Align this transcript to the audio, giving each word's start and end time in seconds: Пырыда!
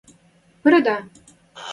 Пырыда! 0.61 0.97